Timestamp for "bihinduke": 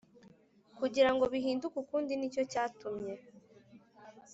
1.33-1.77